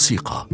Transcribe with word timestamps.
الموسيقى. 0.00 0.46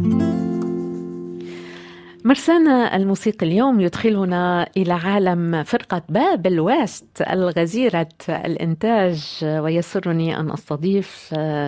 مرسانا 2.25 2.95
الموسيقي 2.95 3.47
اليوم 3.47 3.81
يدخلنا 3.81 4.69
إلى 4.77 4.93
عالم 4.93 5.63
فرقة 5.63 6.01
باب 6.09 6.47
الويست 6.47 7.21
الغزيرة 7.21 8.09
الإنتاج 8.29 9.39
ويسرني 9.43 10.39
أن 10.39 10.51
أستضيف 10.51 11.07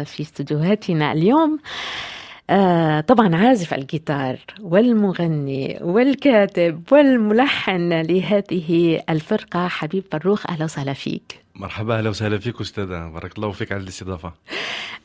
في 0.06 0.20
استديوهاتنا 0.20 1.12
اليوم 1.12 1.60
آه 2.50 3.02
طبعا 3.02 3.36
عازف 3.36 3.74
الجيتار 3.74 4.40
والمغني 4.62 5.80
والكاتب 5.82 6.84
والملحن 6.92 7.94
لهذه 8.02 9.02
الفرقة 9.10 9.68
حبيب 9.68 10.04
فروخ 10.12 10.50
أهلا 10.50 10.64
وسهلا 10.66 10.94
فيك. 10.94 11.49
مرحبا 11.60 11.98
أهلا 11.98 12.10
وسهلا 12.10 12.38
فيك 12.38 12.62
أستاذة. 12.62 13.10
بارك 13.10 13.38
الله 13.38 13.52
فيك 13.52 13.72
على 13.72 13.84
الاستضافة. 13.84 14.34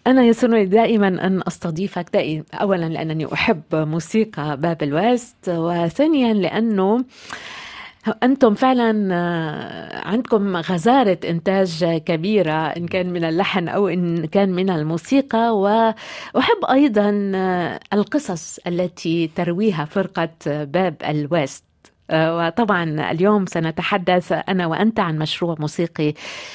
أنا 0.07 0.25
يسرني 0.25 0.65
دائما 0.65 1.09
أن 1.09 1.43
أستضيفك 1.47 2.07
دائما 2.13 2.45
اولا 2.55 2.89
لأنني 2.89 3.33
أحب 3.33 3.63
موسيقى 3.73 4.57
باب 4.57 4.83
الويست 4.83 5.49
وثانيا 5.49 6.35
لأنه 6.35 7.05
أنتم 8.23 8.55
فعلا 8.55 9.15
عندكم 10.05 10.57
غزارة 10.57 11.19
إنتاج 11.25 11.85
كبيرة 12.07 12.53
إن 12.53 12.87
كان 12.87 13.13
من 13.13 13.25
اللحن 13.25 13.69
أو 13.69 13.89
إن 13.89 14.27
كان 14.27 14.53
من 14.53 14.71
الموسيقى. 14.71 15.59
وأحب 15.59 16.65
أيضا 16.71 17.11
القصص 17.93 18.59
التي 18.67 19.31
ترويها 19.37 19.85
فرقة 19.85 20.65
باب 20.65 20.97
الويست. 21.09 21.65
وطبعا 22.13 23.11
اليوم 23.11 23.47
سنتحدث 23.47 24.33
أنا 24.33 24.67
وأنت 24.67 25.01
عن 25.01 25.19
مشروع 25.19 25.57
موسيقي 25.59 26.15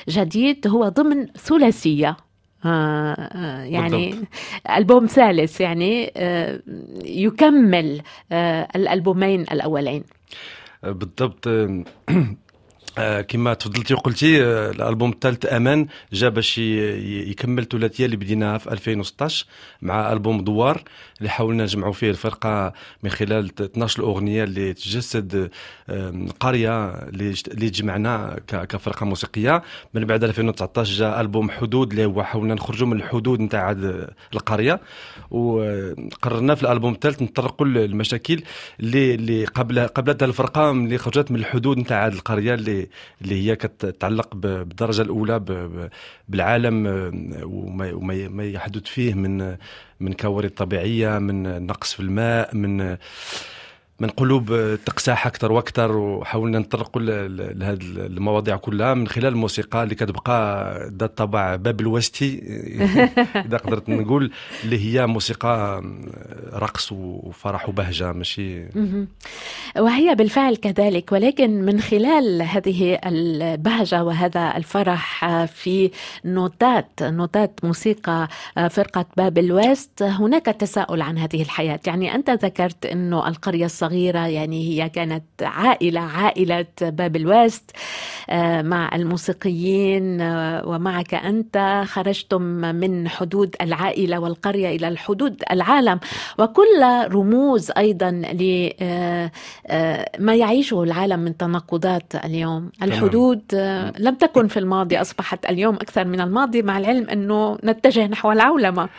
جديد 0.09 0.67
هو 0.67 0.89
ضمن 0.89 1.27
ثلاثية. 1.27 2.17
يعني 2.63 4.09
بالضبط. 4.09 4.27
ألبوم 4.77 5.05
ثالث 5.05 5.61
يعني 5.61 6.13
يكمل 7.05 8.01
الألبومين 8.75 9.41
الأولين. 9.41 10.03
بالضبط. 10.83 11.49
كما 13.27 13.53
تفضلتي 13.53 13.93
وقلتي 13.93 14.43
الألبوم 14.43 15.09
الثالث 15.09 15.53
أمان 15.53 15.87
جا 16.13 16.29
باش 16.29 16.57
يكمل 16.57 17.65
ثلاثية 17.65 18.05
اللي 18.05 18.17
بديناها 18.17 18.57
في 18.57 18.71
2016 18.71 19.45
مع 19.81 20.11
ألبوم 20.11 20.41
دوار. 20.43 20.83
اللي 21.19 21.29
حاولنا 21.29 21.63
نجمعوا 21.63 21.93
فيه 21.93 22.09
الفرقة 22.09 22.73
من 23.03 23.09
خلال 23.09 23.61
12 23.61 24.03
اغنيه 24.03 24.43
اللي 24.43 24.73
تجسد 24.73 25.51
قرية 26.39 26.89
اللي 26.89 27.69
جمعنا 27.69 28.39
كفرقة 28.47 29.05
موسيقية. 29.05 29.63
من 29.93 30.05
بعد 30.05 30.23
2019 30.23 30.93
جاء 30.93 31.21
ألبوم 31.21 31.49
حدود 31.51 31.91
اللي 31.91 32.05
هو 32.05 32.23
حاولنا 32.23 32.53
نخرجوا 32.53 32.87
من 32.87 32.97
الحدود 32.97 33.39
نتاع 33.39 33.75
القرية. 34.33 34.79
وقررنا 35.31 36.55
في 36.55 36.63
الألبوم 36.63 36.93
الثالث 36.93 37.21
نطرقوا 37.21 37.67
المشاكل 37.67 38.41
اللي 38.79 39.15
اللي 39.15 39.45
قبل 39.45 39.79
قبل 39.87 40.15
الفرقة 40.21 40.71
اللي 40.71 40.97
خرجت 40.97 41.31
من 41.31 41.39
الحدود 41.39 41.77
نتاع 41.77 42.07
القرية 42.07 42.53
اللي 42.53 42.87
اللي 43.21 43.49
هي 43.49 43.55
كتتعلق 43.55 44.35
بالدرجة 44.35 45.01
الأولى 45.01 45.39
بالعالم 46.29 46.87
وما 47.43 48.43
يحدث 48.43 48.83
فيه 48.83 49.13
من 49.13 49.57
من 49.99 50.13
كوارث 50.13 50.51
طبيعية 50.51 51.19
من 51.19 51.65
نقص 51.67 51.93
في 51.93 51.99
الماء 51.99 52.55
من 52.55 52.97
من 53.99 54.09
قلوب 54.09 54.77
تقساح 54.85 55.27
أكثر 55.27 55.51
وأكثر 55.51 55.97
وحاولنا 55.97 56.59
نطرقوا 56.59 57.01
لهذه 57.01 57.79
المواضيع 57.81 58.57
كلها 58.57 58.93
من 58.93 59.07
خلال 59.07 59.27
الموسيقى 59.27 59.83
اللي 59.83 59.95
كتبقى 59.95 60.73
ذات 60.99 61.17
طبع 61.17 61.55
باب 61.55 61.81
الوستي 61.81 62.39
إذا 63.45 63.57
قدرت 63.57 63.89
نقول 63.89 64.31
اللي 64.63 64.79
هي 64.85 65.07
موسيقى 65.07 65.83
رقص 66.53 66.91
وفرح 66.91 67.69
وبهجة 67.69 68.11
ماشي؟ 68.11 68.65
وهي 69.77 70.15
بالفعل 70.15 70.55
كذلك 70.55 71.11
ولكن 71.11 71.61
من 71.61 71.81
خلال 71.81 72.41
هذه 72.41 72.99
البهجة 73.05 74.03
وهذا 74.03 74.57
الفرح 74.57 75.25
في 75.45 75.91
نوتات 76.25 76.89
نوتات 77.01 77.59
موسيقى 77.63 78.27
فرقة 78.69 79.05
باب 79.17 79.37
الوست 79.37 80.03
هناك 80.03 80.45
تساؤل 80.45 81.01
عن 81.01 81.17
هذه 81.17 81.41
الحياة. 81.41 81.79
يعني 81.87 82.15
أنت 82.15 82.29
ذكرت 82.29 82.85
إنه 82.85 83.27
القرية 83.27 83.65
الصغيرة 83.65 83.88
صغيرة 83.89 84.27
يعني 84.27 84.69
هي 84.69 84.89
كانت 84.89 85.23
عائلة 85.41 85.99
عائلة 86.01 86.65
باب 86.81 87.15
الوست 87.15 87.71
مع 88.61 88.89
الموسيقيين 88.95 90.21
ومعك 90.65 91.13
أنت. 91.13 91.83
خرجتم 91.85 92.41
من 92.75 93.07
حدود 93.09 93.55
العائلة 93.61 94.19
والقرية 94.19 94.75
إلى 94.75 94.87
الحدود 94.87 95.43
العالم 95.51 95.99
وكل 96.39 96.83
رموز 97.11 97.71
أيضا 97.77 98.09
لما 100.19 100.35
يعيشه 100.35 100.83
العالم 100.83 101.19
من 101.19 101.37
تناقضات 101.37 102.15
اليوم. 102.15 102.71
الحدود 102.83 103.41
لم 103.99 104.15
تكن 104.15 104.47
في 104.47 104.59
الماضي 104.59 105.01
أصبحت 105.01 105.45
اليوم 105.45 105.75
أكثر 105.75 106.05
من 106.05 106.21
الماضي 106.21 106.61
مع 106.61 106.77
العلم 106.77 107.09
أنه 107.09 107.57
نتجه 107.63 108.07
نحو 108.07 108.31
العولمة. 108.31 108.89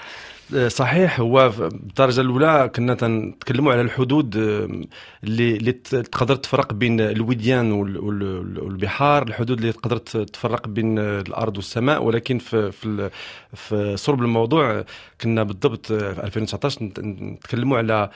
صحيح. 0.68 1.20
هو 1.20 1.48
بالدرجه 1.48 2.20
الأولى 2.20 2.70
كنا 2.76 2.94
تنتكلموا 2.94 3.72
على 3.72 3.80
الحدود 3.80 4.36
اللي 4.36 5.56
اللي 5.56 5.72
تقدر 5.72 6.36
تفرق 6.36 6.72
بين 6.72 7.00
الوديان 7.00 7.72
والبحار 7.72 9.22
الحدود 9.22 9.58
اللي 9.58 9.72
تقدر 9.72 9.96
تفرق 9.96 10.68
بين 10.68 10.98
الأرض 10.98 11.56
والسماء. 11.56 12.02
ولكن 12.04 12.38
في 12.38 12.72
في 12.72 13.10
في 13.54 13.96
صلب 13.96 14.22
الموضوع 14.22 14.84
كنا 15.20 15.42
بالضبط 15.42 15.86
في 15.86 16.24
2019 16.24 16.84
نتكلموا 16.98 17.78
على 17.78 18.10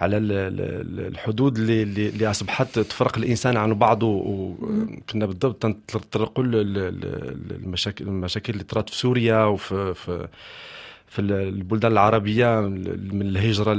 على 0.00 0.16
الحدود 0.16 1.58
اللي 1.58 1.82
اللي 1.82 2.30
أصبحت 2.30 2.78
تفرق 2.78 3.18
الإنسان 3.18 3.56
عن 3.56 3.74
بعضه. 3.74 4.06
وكنا 4.06 5.26
بالضبط 5.26 5.66
نتطرقوا 5.66 6.44
المشاكل 6.44 8.04
المشاكل 8.04 8.52
اللي 8.52 8.64
طرات 8.64 8.90
في 8.90 8.96
سوريا 8.96 9.44
وفي 9.44 9.94
في 9.94 10.28
في 11.08 11.18
البلدان 11.18 11.92
العربية 11.92 12.60
من 13.12 13.22
الهجرة 13.22 13.72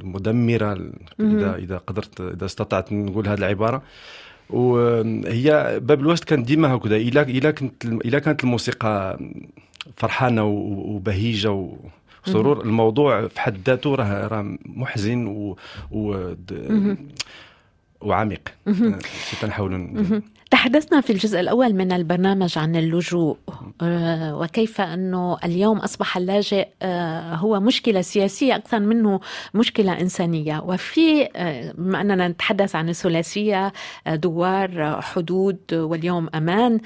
المدمرة 0.00 0.92
اذا 1.20 1.56
إذا 1.56 1.76
قدرت 1.78 2.20
إذا 2.20 2.44
استطعت 2.44 2.92
نقول 2.92 3.28
هذه 3.28 3.38
العبارة. 3.38 3.82
وهي 4.50 5.80
باب 5.82 6.00
الوسط 6.00 6.24
كانت 6.24 6.46
ديما 6.46 6.74
هكذا. 6.74 6.96
إلى 6.96 7.22
إلى 7.22 7.52
كنت 7.52 7.84
إلى 7.84 8.20
كانت 8.20 8.44
الموسيقى 8.44 9.18
فرحانة 9.96 10.44
وبهيجة 10.44 11.68
وسرور. 12.26 12.62
الموضوع 12.64 13.28
في 13.28 13.40
حد 13.40 13.56
ذاته 13.66 13.94
راه 13.94 14.26
راه 14.26 14.56
محزن 14.66 15.26
و, 15.26 15.56
و 15.90 16.34
وعميق. 18.00 18.48
تحدثنا 20.50 21.00
في 21.00 21.10
الجزء 21.12 21.40
الأول 21.40 21.74
من 21.74 21.92
البرنامج 21.92 22.58
عن 22.58 22.76
اللجوء. 22.76 23.36
وكيف 23.82 24.80
أنه 24.80 25.38
اليوم 25.44 25.78
أصبح 25.78 26.16
اللاجئ 26.16 26.68
هو 27.34 27.60
مشكلة 27.60 28.00
سياسية 28.00 28.56
أكثر 28.56 28.80
منه 28.80 29.20
مشكلة 29.54 30.00
إنسانية. 30.00 30.60
وفي 30.60 31.28
بما 31.78 32.00
أننا 32.00 32.28
نتحدث 32.28 32.76
عن 32.76 32.88
الثلاثية 32.88 33.72
دوار 34.06 35.00
حدود 35.02 35.58
واليوم 35.72 36.28
أمان 36.34 36.80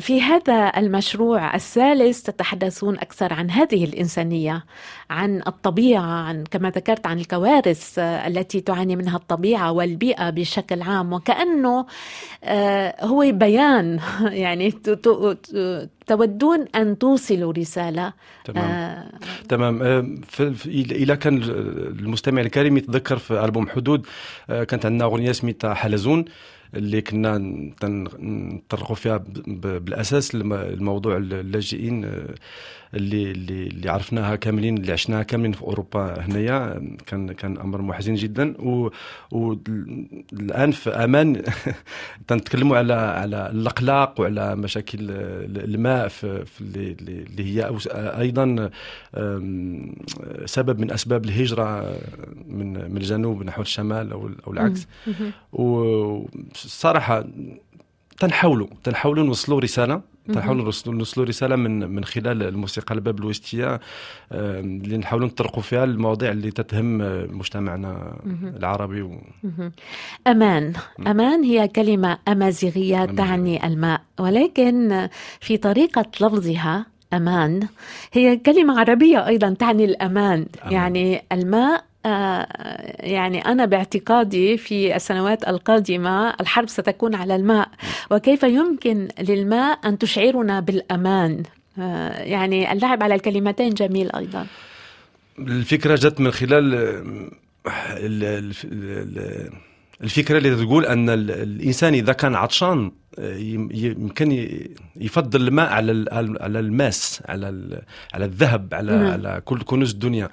في 0.00 0.22
هذا 0.22 0.72
المشروع 0.76 1.54
الثالث 1.54 2.22
تتحدثون 2.22 2.98
أكثر 2.98 3.32
عن 3.32 3.50
هذه 3.50 3.84
الإنسانية 3.84 4.64
عن 5.10 5.42
الطبيعة 5.46 6.02
عن 6.02 6.44
كما 6.44 6.70
ذكرت 6.70 7.06
عن 7.06 7.18
الكوارث 7.18 7.98
التي 7.98 8.60
تعاني 8.60 8.96
منها 8.96 9.16
الطبيعة 9.16 9.72
والبيئة 9.72 10.30
بشكل 10.30 10.82
عام. 10.82 11.12
وكأن 11.12 11.54
انه 11.54 11.86
هو 13.00 13.32
بيان 13.32 14.00
يعني 14.44 14.70
تودون 16.06 16.64
أن 16.74 16.98
توصلوا 16.98 17.52
رسالة. 17.52 18.12
تمام. 18.44 18.64
آه. 18.70 19.10
تمام. 19.48 19.82
اذا 20.66 21.14
كان 21.14 21.42
المستمع 22.00 22.40
الكريم 22.40 22.76
يتذكر 22.76 23.18
في 23.18 23.44
ألبوم 23.44 23.68
حدود 23.68 24.06
كانت 24.48 24.86
عندنا 24.86 25.04
أغنية 25.04 25.32
سميتها 25.32 25.74
حلزون 25.74 26.24
اللي 26.74 27.00
كنا 27.00 27.38
نطرقوا 28.18 28.96
فيها 28.96 29.24
بالأساس 29.46 30.34
الموضوع 30.34 31.16
اللاجئين 31.16 32.24
اللي 32.94 33.30
اللي 33.30 33.66
اللي 33.66 33.90
عرفناها 33.90 34.36
كاملين 34.36 34.78
اللي 34.78 34.92
عشناها 34.92 35.22
كاملين 35.22 35.52
في 35.52 35.62
أوروبا 35.62 36.20
هنايا 36.20 36.82
كان 37.06 37.32
كان 37.32 37.58
أمر 37.58 37.82
محزن 37.82 38.14
جدا. 38.14 38.54
والان 39.30 40.70
في 40.70 40.90
أمان. 40.90 41.42
تنتكلموا 42.28 42.76
على 42.76 42.94
على 42.94 43.50
الأقلاق 43.50 44.20
وعلى 44.20 44.56
مشاكل 44.56 44.98
الماء 45.56 46.08
في, 46.08 46.44
في 46.44 46.60
اللي 46.60 47.44
هي 47.44 47.70
أيضا 48.20 48.70
سبب 50.44 50.80
من 50.80 50.90
أسباب 50.90 51.24
الهجرة 51.24 51.96
من 52.46 52.72
من 52.90 52.96
الجنوب 52.96 53.42
نحو 53.42 53.62
الشمال 53.62 54.12
أو 54.12 54.30
أو 54.46 54.52
العكس. 54.52 54.86
والصراحه 55.52 57.24
تنحاولوا 58.18 58.66
تنحاولوا 58.84 59.24
نوصلوا 59.24 59.60
رسالة. 59.60 60.13
تنحاولوا 60.32 60.72
نوصلوا 60.86 61.26
رسالة 61.26 61.56
من 61.56 61.88
من 61.90 62.04
خلال 62.04 62.42
الموسيقى 62.42 62.94
الباب 62.94 63.18
الوستيه 63.18 63.80
اللي 64.32 64.96
نحاولوا 64.96 65.26
نطرقوا 65.26 65.62
فيها 65.62 65.84
المواضيع 65.84 66.30
اللي 66.30 66.50
تتهم 66.50 66.98
مجتمعنا 67.38 68.16
العربي 68.56 69.02
و... 69.02 69.20
أمان. 70.26 70.72
أمان 71.06 71.44
هي 71.44 71.68
كلمة 71.68 72.18
أمازيغية 72.28 73.04
تعني 73.04 73.66
الماء 73.66 74.00
ولكن 74.20 75.08
في 75.40 75.56
طريقة 75.56 76.04
لفظها 76.20 76.86
أمان 77.12 77.68
هي 78.12 78.36
كلمة 78.36 78.80
عربية 78.80 79.26
أيضا 79.26 79.54
تعني 79.54 79.84
الأمان. 79.84 80.46
أمان. 80.62 80.72
يعني 80.72 81.22
الماء 81.32 81.78
آه، 81.78 81.93
يعني 82.04 83.46
أنا 83.46 83.64
باعتقادي 83.64 84.56
في 84.56 84.96
السنوات 84.96 85.48
القادمة 85.48 86.30
الحرب 86.40 86.68
ستكون 86.68 87.14
على 87.14 87.36
الماء 87.36 87.68
وكيف 88.10 88.42
يمكن 88.42 89.08
للماء 89.20 89.78
أن 89.84 89.98
تشعرنا 89.98 90.60
بالأمان؟ 90.60 91.42
آه، 91.78 92.22
يعني 92.22 92.72
اللعب 92.72 93.02
على 93.02 93.14
الكلمتين 93.14 93.74
جميل 93.74 94.10
أيضا. 94.16 94.46
الفكرة 95.38 95.94
جت 95.94 96.20
من 96.20 96.30
خلال 96.30 96.74
الفكرة 100.00 100.38
اللي 100.38 100.64
تقول 100.64 100.86
أن 100.86 101.08
الإنسان 101.10 101.94
إذا 101.94 102.12
كان 102.12 102.34
عطشان 102.34 102.92
يمكن 103.18 104.48
يفضل 104.96 105.48
الماء 105.48 105.72
على 105.72 106.04
على 106.40 106.60
الماس 106.60 107.22
على 107.28 107.80
على 108.14 108.24
الذهب 108.24 108.74
على 108.74 108.92
على 108.92 109.42
كل 109.44 109.62
كنوز 109.62 109.92
الدنيا. 109.92 110.28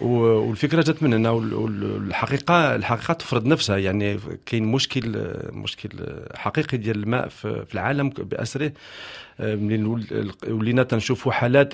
والفكرة 0.00 0.82
جات 0.82 1.02
من 1.02 1.12
هنا 1.12 1.30
والحقيقة 1.30 2.74
الحقيقة 2.76 3.14
تفرض 3.14 3.46
نفسها. 3.46 3.76
يعني 3.76 4.18
كاين 4.46 4.64
مشكل 4.64 5.32
مشكل 5.52 5.88
حقيقي 6.34 6.76
ديال 6.76 6.96
الماء 7.02 7.28
في 7.28 7.66
العالم 7.74 8.08
بأسره. 8.08 8.72
ملي 9.40 10.04
ولينا 10.48 10.82
تنشوفوا 10.82 11.32
حالات 11.32 11.72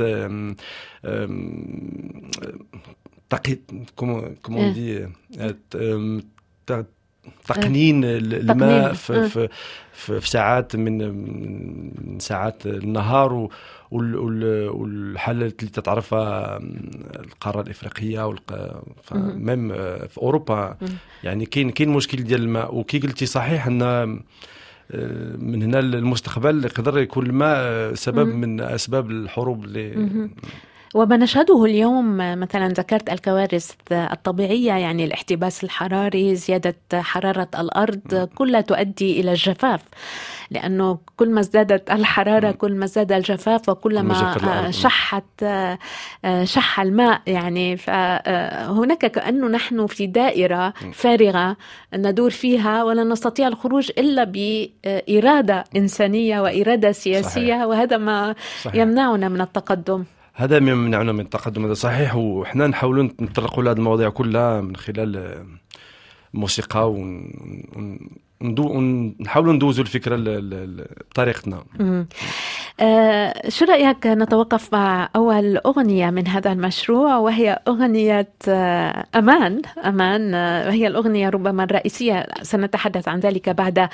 تقي 3.31 3.59
comment 3.97 4.73
dire 4.73 5.09
تقنين 7.47 8.05
الماء 8.05 8.93
في, 8.93 9.49
في, 9.93 10.21
في 10.21 10.29
ساعات 10.29 10.77
من 10.77 12.19
ساعات 12.19 12.67
النهار 12.67 13.49
والحالات 13.91 15.61
اللي 15.61 15.71
تتعرفها 15.71 16.59
القارة 17.17 17.61
الإفريقية 17.61 18.35
ميم 19.13 19.69
في 20.09 20.19
أوروبا. 20.19 20.77
يعني 21.25 21.47
كاين 21.47 21.71
كاين 21.71 21.89
مشكل 21.89 22.25
ديال 22.25 22.43
الماء. 22.43 22.75
وكي 22.75 22.99
قلتي 22.99 23.27
صحيح 23.27 23.67
أن 23.67 23.83
آه، 23.83 25.37
من 25.39 25.63
هنا 25.63 25.79
المستقبل 25.79 26.65
يقدر 26.65 26.99
يكون 26.99 27.27
الماء 27.27 27.95
سبب 27.95 28.29
من 28.35 28.61
أسباب 28.61 29.11
الحروب 29.11 29.65
اللي 29.65 30.29
وما 30.95 31.17
نشهده 31.17 31.65
اليوم 31.65 32.17
مثلا 32.17 32.69
ذكرت 32.69 33.11
الكوارث 33.11 33.71
الطبيعية 33.93 34.73
يعني 34.73 35.05
الاحتباس 35.05 35.65
الحراري 35.65 36.35
زيادة 36.35 36.77
حرارة 36.95 37.49
الأرض 37.59 38.29
كلها 38.35 38.61
تؤدي 38.61 39.21
إلى 39.21 39.31
الجفاف 39.31 39.81
لأنه 40.51 40.99
كل 41.17 41.31
ما 41.31 41.41
ازدادت 41.41 41.91
الحرارة 41.91 42.51
كل 42.51 42.75
ما 42.75 42.85
ازداد 42.85 43.13
الجفاف 43.13 43.69
وكلما 43.69 44.71
شحت 44.71 45.45
شح 46.43 46.81
الماء 46.81 47.21
يعني 47.27 47.77
فهناك 47.77 49.07
كأنه 49.07 49.49
نحن 49.49 49.87
في 49.87 50.07
دائرة 50.07 50.75
فارغة 50.93 51.57
ندور 51.95 52.31
فيها 52.31 52.85
ولا 52.85 53.05
نستطيع 53.05 53.49
الخروج 53.49 53.91
إلا 53.99 54.25
بإرادة 54.25 55.65
إنسانية 55.77 56.41
وإرادة 56.41 56.93
سياسية 56.93 57.53
صحيح. 57.53 57.63
وهذا 57.63 57.97
ما 57.97 58.35
صحيح. 58.63 58.75
يمنعنا 58.75 59.29
من 59.29 59.41
التقدم. 59.41 60.05
هذا 60.35 60.61
ما 60.61 60.71
يمنعنا 60.71 61.13
من 61.13 61.21
التقدم 61.21 61.65
هذا 61.65 61.75
صحيح 61.75 62.17
وحنا 62.17 62.67
نحاولوا 62.67 63.09
نطرقوا 63.21 63.63
لهذه 63.63 63.77
المواضيع 63.77 64.09
كلها 64.09 64.61
من 64.61 64.77
خلال 64.77 65.45
الموسيقى 66.35 66.95
ونحاولوا 68.43 69.53
ندوزوا 69.53 69.85
الفكرة 69.85 70.17
بطريقتنا 71.11 71.65
آه 72.81 73.49
شو 73.49 73.65
رأيك 73.65 74.07
نتوقف 74.07 74.73
مع 74.73 75.11
أول 75.17 75.57
أغنية 75.57 76.11
من 76.11 76.29
هذا 76.29 76.53
المشروع 76.53 77.17
وهي 77.17 77.61
أغنية 77.69 78.33
آه 78.49 79.05
أمان 79.15 79.63
أمان 79.85 80.35
آه 80.35 80.67
وهي 80.67 80.87
الأغنية 80.87 81.29
ربما 81.29 81.65
الرئيسية. 81.65 82.27
سنتحدث 82.43 83.09
عن 83.09 83.21
ذلك 83.21 83.49
بعد. 83.49 83.89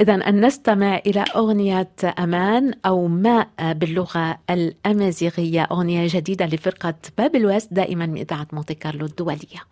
اذا 0.00 0.14
أن 0.14 0.46
نستمع 0.46 1.00
إلى 1.06 1.24
أغنية 1.36 1.90
أمان 2.18 2.74
أو 2.86 3.08
ماء 3.08 3.48
باللغة 3.60 4.38
الأمازيغية. 4.50 5.62
أغنية 5.62 6.06
جديدة 6.10 6.46
لفرقة 6.46 6.94
باب 7.18 7.36
الوست 7.36 7.74
دائما 7.74 8.06
من 8.06 8.18
إذاعة 8.18 8.46
مونتي 8.52 8.74
كارلو 8.74 9.06
الدولية. 9.06 9.62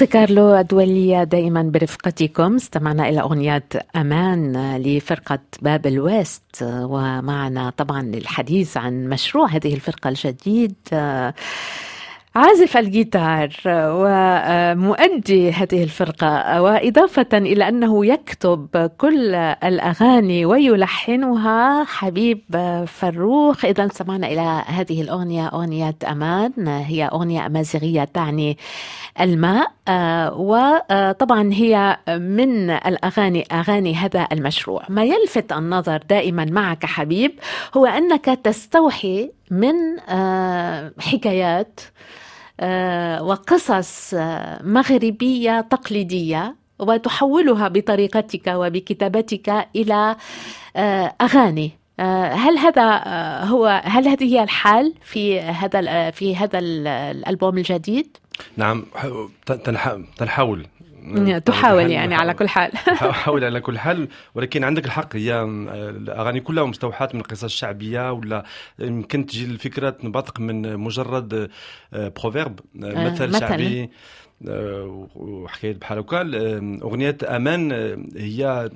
مونتي 0.00 0.12
كارلو 0.12 0.56
الدولية 0.56 1.24
دائما 1.24 1.62
برفقتكم. 1.62 2.54
استمعنا 2.54 3.08
إلى 3.08 3.20
أغنية 3.20 3.64
أمان 3.96 4.76
لفرقة 4.76 5.38
باب 5.62 5.86
الويست 5.86 6.62
ومعنا 6.62 7.70
طبعا 7.70 8.02
للحديث 8.02 8.76
عن 8.76 9.08
مشروع 9.08 9.48
هذه 9.48 9.74
الفرقة 9.74 10.08
الجديد. 10.08 10.74
عازف 12.34 12.76
الجيتار 12.76 13.48
ومؤدي 13.66 15.52
هذه 15.52 15.82
الفرقة 15.82 16.62
وإضافة 16.62 17.28
إلى 17.32 17.68
أنه 17.68 18.06
يكتب 18.06 18.90
كل 18.98 19.34
الأغاني 19.34 20.44
ويلحنها 20.46 21.84
حبيب 21.84 22.40
فروخ. 22.86 23.64
إذا 23.64 23.88
سمعنا 23.88 24.26
إلى 24.26 24.62
هذه 24.66 25.02
الأغنية 25.02 25.46
أغنية 25.46 25.96
أمان. 26.10 26.68
هي 26.68 27.04
أغنية 27.04 27.46
أمازيغية 27.46 28.04
تعني 28.04 28.58
الماء 29.20 29.70
وطبعا 30.36 31.52
هي 31.52 31.98
من 32.08 32.70
الأغاني 32.70 33.44
أغاني 33.52 33.94
هذا 33.94 34.28
المشروع. 34.32 34.82
ما 34.88 35.04
يلفت 35.04 35.52
النظر 35.52 36.02
دائما 36.10 36.44
معك 36.44 36.86
حبيب 36.86 37.32
هو 37.76 37.86
أنك 37.86 38.24
تستوحي 38.24 39.30
من 39.50 39.74
حكايات 41.00 41.80
آه، 41.80 42.19
وقصص 43.22 44.14
آه، 44.14 44.62
مغربية 44.62 45.60
تقليدية 45.60 46.56
وتحولها 46.78 47.68
بطريقتك 47.68 48.46
وبكتابتك 48.46 49.68
إلى 49.76 50.16
آه، 50.76 51.14
أغاني 51.20 51.80
هل 52.32 52.58
هذا 52.58 52.84
هو 53.44 53.82
هل 53.84 54.08
هذه 54.08 54.24
هي 54.24 54.42
الحال 54.42 54.94
في 55.02 55.40
هذا 55.40 56.10
في 56.10 56.36
هذا 56.36 56.58
الألبوم 56.58 57.58
الجديد؟ 57.58 58.16
نعم 58.56 58.86
تنحاول 60.16 60.66
تحاول 61.44 61.90
يعني 61.90 62.14
على 62.14 62.34
كل 62.34 62.48
حال. 62.48 62.76
حاول 62.76 63.44
على 63.50 63.60
كل 63.60 63.78
حال. 63.78 64.08
ولكن 64.34 64.64
عندك 64.64 64.86
الحق 64.86 65.16
هي 65.16 65.42
الأغاني 65.42 66.40
كلها 66.40 66.64
مستوحاة 66.64 67.08
من 67.14 67.22
قصص 67.22 67.46
شعبيه 67.54 68.12
ولا 68.12 68.44
يمكن 68.78 69.26
تجي 69.26 69.44
الفكرة 69.44 69.90
تنبثق 69.90 70.40
من 70.40 70.76
مجرد 70.76 71.50
بروفيرب 71.92 72.60
مثل 72.74 73.40
شعبي 73.40 73.90
وحكاية 75.14 75.74
بحال 75.74 75.98
هكا. 75.98 76.20
أغنية 76.82 77.16
أمان 77.24 77.72
هي 78.16 78.70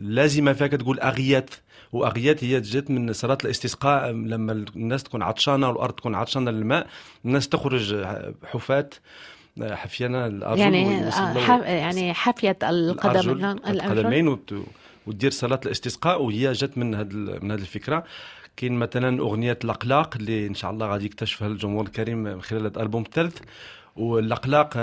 لازمة 0.00 0.52
فيها 0.52 0.66
كتقول 0.66 1.00
أغيات 1.00 1.50
وأغيات 1.92 2.44
هي 2.44 2.60
جات 2.60 2.90
من 2.90 3.12
صلاه 3.12 3.38
الاستسقاء 3.44 4.10
لما 4.10 4.52
الناس 4.76 5.02
تكون 5.02 5.22
عطشانة 5.22 5.68
والأرض 5.68 5.94
تكون 5.94 6.14
عطشانة 6.14 6.50
للماء 6.50 6.86
الناس 7.24 7.48
تخرج 7.48 8.04
حفاة. 8.44 8.90
حفينا 9.62 10.26
الأرجل 10.26 10.60
يعني 10.60 11.08
آه، 11.08 11.62
يعني 11.64 12.14
حافيه 12.14 12.58
القدم 12.62 13.58
القدمين 13.66 14.38
ودير 15.06 15.30
صلاة 15.30 15.60
الاستسقاء 15.66 16.22
وهي 16.22 16.52
جات 16.52 16.78
من 16.78 16.94
هذه 16.94 17.14
من 17.14 17.50
هذه 17.50 17.60
الفكرة. 17.60 18.04
كاين 18.56 18.72
مثلا 18.72 19.20
أغنية 19.20 19.58
الأقلاق 19.64 20.16
اللي 20.16 20.46
إن 20.46 20.54
شاء 20.54 20.70
الله 20.70 20.86
غادي 20.86 21.04
يكتشفها 21.04 21.48
الجمهور 21.48 21.86
الكريم 21.86 22.18
من 22.18 22.42
خلال 22.42 22.60
هذا 22.60 22.76
الالبوم 22.76 23.02
الثالث. 23.02 23.38
والأقلاق 23.96 24.76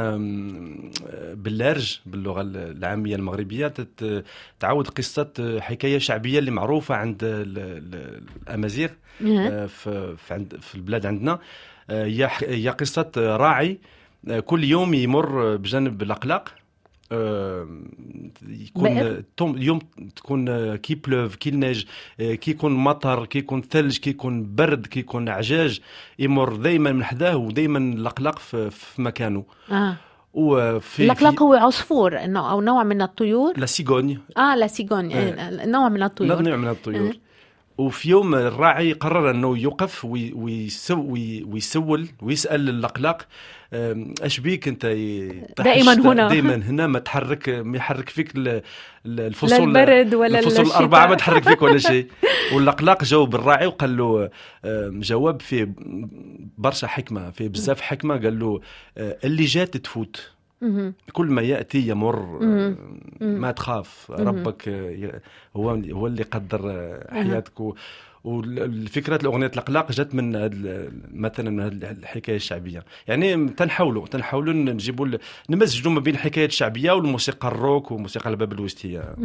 باللارج 1.34 2.00
باللغة 2.06 2.42
العامية 2.42 3.16
المغربية. 3.16 3.74
تعاود 4.60 4.88
قصة 4.88 5.58
حكاية 5.60 5.98
شعبية 5.98 6.40
اللي 6.40 6.52
معروفة 6.52 6.96
عند 6.96 7.18
الأمازيغ 7.24 8.90
آه، 9.26 9.66
في 9.66 10.76
البلاد 10.76 11.06
عندنا. 11.06 11.40
آه، 11.90 12.06
هي 12.42 12.70
قصة 12.70 13.12
راعي 13.18 13.80
كل 14.46 14.64
يوم 14.64 14.94
يمر 14.94 15.56
بجانب 15.56 16.02
الاقلاق 16.02 16.50
آه، 17.12 17.68
يكون 18.48 19.24
يوم 19.62 19.80
تكون 20.16 20.76
qu'il 20.76 20.96
pleuve 20.96 21.36
qu'il 21.36 21.50
neige 21.50 21.86
كي 22.18 22.52
يكون 22.52 22.72
مطر 22.72 23.26
كي 23.26 23.40
يكون 23.40 23.62
ثلج 23.62 23.98
كي 23.98 24.10
يكون 24.10 24.56
برد 24.56 24.88
كي 24.88 25.00
يكون 25.00 25.30
عجاج 25.30 25.80
يمر 26.20 26.56
دائما 26.56 26.92
من 26.92 27.04
حداه 27.04 27.38
ودائما 27.38 27.80
الاقلاق 27.80 28.40
في, 28.40 28.70
في 28.70 29.02
مكانه. 29.02 29.44
آه. 29.72 29.96
وفي 30.34 31.06
الاقلاق 31.06 31.44
هو 31.44 31.54
عصفور 31.54 32.18
أو 32.18 32.62
نوع 32.62 32.84
من 32.84 33.02
الطيور. 33.02 33.54
la 33.58 33.66
cigogne. 33.66 34.20
آه 34.38 34.56
لا 34.56 34.68
سيغوني. 34.68 35.16
آه. 35.16 35.66
نوع 35.66 35.90
من 35.90 36.04
الطيور. 36.04 36.42
نوع 36.42 36.56
من 36.56 36.68
الطيور. 36.68 37.10
آه. 37.10 37.27
وفي 37.78 38.10
يوم 38.10 38.36
الراعي 38.36 38.94
قرر 38.94 39.30
أنه 39.30 39.58
يوقف 39.58 40.06
ويسول 40.06 42.08
ويسأل 42.22 42.70
الاقلاق 42.70 43.28
اش 44.22 44.40
بيك 44.40 44.68
أنت؟ 44.68 44.86
دائما 45.58 45.94
هنا. 45.94 46.28
دائما 46.28 46.56
هنا 46.70 46.88
ما 46.88 47.00
تحرك 47.00 47.50
ما 47.50 47.78
يحرك 47.78 48.10
فيك 48.10 48.32
الفصول 49.06 49.50
لا 49.50 49.58
البرد 49.58 50.16
ولا 50.16 50.40
الفصول 50.40 50.66
الأربعة 50.66 51.08
ما 51.08 51.16
تحرك 51.16 51.44
فيك 51.44 51.62
ولا 51.62 51.78
شيء. 51.78 52.08
والاقلاق 52.54 53.04
جاوب 53.04 53.36
الراعي 53.36 53.68
وقال 53.68 53.98
له 53.98 54.30
جواب 54.90 55.42
فيه 55.42 55.74
برشا 56.58 56.88
حكمة 56.88 57.32
فيه 57.32 57.48
بزاف 57.48 57.82
حكمة. 57.82 58.18
قال 58.18 58.40
له 58.40 58.62
أه، 58.98 59.18
اللي 59.24 59.46
جات 59.46 59.78
تفوت. 59.78 60.37
كل 61.14 61.28
ما 61.28 61.42
يأتي 61.42 61.88
يمر 61.88 62.40
ما 63.22 63.52
تخاف. 63.52 64.12
ربك 64.12 64.70
هو 65.56 65.70
هو 65.70 66.08
اللي 66.08 66.24
قدر 66.24 66.62
حياتك 67.12 67.62
والفكرة 68.28 69.16
الأغنية 69.16 69.48
الأقلاق 69.48 69.92
جات 69.92 70.16
من 70.16 70.32
مثلا 71.14 71.50
من 71.50 71.60
هذه 71.60 71.92
الحكاية 71.92 72.36
الشعبية. 72.36 72.84
يعني 73.08 73.50
تنحاولوا 73.50 74.08
تنحاولوا 74.08 74.54
نجيبوا 74.54 75.08
نمزجوا 75.50 75.92
ما 75.92 76.00
بين 76.00 76.14
الحكاية 76.14 76.46
الشعبية 76.46 76.92
والموسيقى 76.92 77.48
الروك 77.48 77.92
وموسيقى 77.92 78.30
الباب 78.30 78.54
الوستيه 78.54 79.16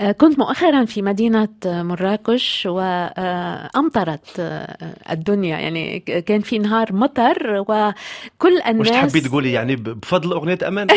آه، 0.00 0.12
كنت 0.12 0.38
مؤخرا 0.38 0.84
في 0.84 1.02
مدينة 1.02 1.48
مراكش 1.66 2.66
وأمطرت 2.66 4.40
آه، 4.40 4.94
الدنيا. 5.10 5.58
يعني 5.58 6.00
كان 6.00 6.40
في 6.40 6.58
نهار 6.58 6.92
مطر 6.92 7.64
وكل 7.68 8.60
الناس 8.66 8.80
وش 8.80 8.88
تحبي 8.88 9.20
تقولي؟ 9.20 9.52
يعني 9.52 9.76
بفضل 9.76 10.32
أغنية 10.32 10.58
أمان. 10.68 10.86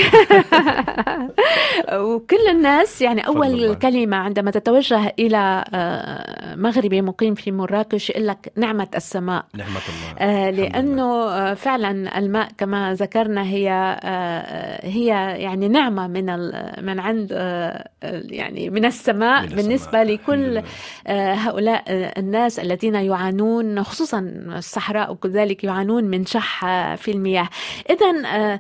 وكل 2.12 2.48
الناس 2.50 3.02
يعني 3.02 3.28
أول 3.28 3.76
كلمة 3.76 4.18
عندما 4.18 4.52
تتوجه 4.52 5.14
إلى 5.20 5.66
آه، 5.74 6.56
مقيم 7.02 7.36
في 7.36 7.52
مراكش 7.52 8.10
يقول 8.10 8.28
لك 8.28 8.52
نعمة 8.56 8.88
السماء. 8.96 9.46
نعمة 9.56 9.72
الله. 9.72 10.20
آه 10.32 10.50
لأنه 10.50 11.24
آه 11.30 11.54
فعلا 11.54 12.20
الماء 12.20 12.48
كما 12.58 12.94
ذكرنا 12.94 13.44
هي 13.44 13.72
آه 14.04 14.86
هي 14.88 15.08
يعني 15.42 15.68
نعمة 15.68 16.08
من 16.08 16.26
من 16.86 17.00
عند 17.00 17.30
آه 17.32 17.90
يعني 18.04 18.70
من 18.70 18.86
السماء 18.86 19.42
من 19.42 19.48
بالنسبة 19.56 20.02
السماء. 20.02 20.04
لكل 20.04 20.62
آه 21.08 21.34
هؤلاء 21.34 21.84
آه 21.88 22.14
الناس 22.20 22.60
الذين 22.60 22.96
يعانون 22.96 23.84
خصوصا 23.84 24.20
الصحراء 24.58 25.12
وكذلك 25.12 25.64
يعانون 25.64 26.04
من 26.04 26.26
شح 26.26 26.66
في 26.96 27.12
المياه. 27.12 27.50
إذا 27.90 28.28
آه 28.36 28.60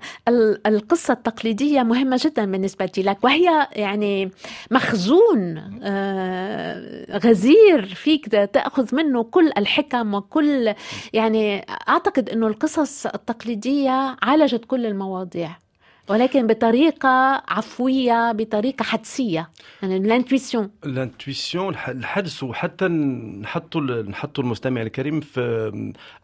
القصة 0.68 1.14
التقليدية 1.14 1.84
مهمة 1.84 2.20
جدا 2.26 2.52
بالنسبة 2.52 2.92
لك 2.98 3.18
وهي 3.24 3.68
يعني 3.74 4.32
مخزون 4.72 5.58
آه 5.84 7.18
غزير 7.18 7.86
فيك 8.22 8.50
تأخذ 8.54 8.96
منه 8.96 9.24
كل 9.24 9.52
الحكم 9.58 10.14
وكل 10.14 10.74
يعني 11.14 11.66
أعتقد 11.90 12.30
إنه 12.30 12.48
القصص 12.48 13.06
التقليدية 13.06 14.18
عالجت 14.22 14.66
كل 14.66 14.86
المواضيع 14.86 15.58
ولكن 16.10 16.48
بطريقة 16.48 17.44
عفوية 17.48 18.32
بطريقة 18.32 18.84
حدسية 18.84 19.50
يعني 19.82 19.98
l'intuition 19.98 20.70
l'intuition 20.86 21.76
الحدس 21.88 22.44
وحتى 22.44 22.88
نحطوا 22.88 23.82
نحطوا 23.82 24.44
المستمع 24.44 24.82
الكريم 24.82 25.20
في 25.20 25.72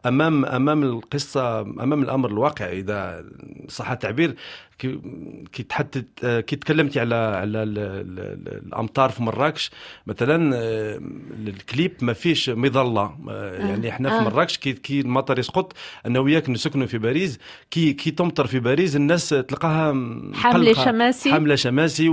أمام 0.06 0.46
أمام 0.46 0.84
القصة 0.84 1.62
أمام 1.62 2.04
الأمر 2.04 2.30
الواقع 2.30 2.66
إذا 2.72 3.26
صح 3.68 3.92
التعبير. 3.92 4.36
كي 4.80 5.00
كي 5.54 5.64
تحدث 5.64 6.04
كي 6.24 6.56
تكلمتي 6.56 7.00
على 7.00 7.16
على 7.16 7.64
الأمطار 7.64 9.10
في 9.10 9.24
مراكش 9.24 9.72
مثلا 10.08 10.56
الكليب 11.48 11.94
ما 12.02 12.14
فيش 12.14 12.50
مظلة 12.50 13.18
يعني 13.60 13.90
إحنا 13.90 14.20
في 14.20 14.26
مراكش 14.26 14.58
كي 14.58 14.74
كي 14.74 15.00
المطر 15.00 15.40
يسقط 15.40 15.74
أنا 16.06 16.20
وياك 16.20 16.50
نسكنوا 16.50 16.88
في 16.88 16.98
باريس 16.98 17.40
كي 17.72 17.94
كي 17.94 18.12
تمطر 18.12 18.48
في 18.48 18.60
باريس 18.60 18.96
الناس 18.96 19.30
تلقاها 19.30 19.94
حاملة 20.34 20.74
شماسي 20.74 21.32
حاملة 21.32 21.56
شماسي. 21.56 22.10